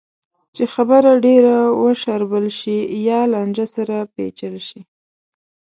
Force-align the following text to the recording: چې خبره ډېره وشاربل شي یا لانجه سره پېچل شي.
چې 0.55 0.63
خبره 0.73 1.11
ډېره 1.25 1.55
وشاربل 1.81 2.45
شي 2.59 2.77
یا 3.07 3.21
لانجه 3.33 3.65
سره 3.75 3.95
پېچل 4.13 4.55
شي. 4.67 4.81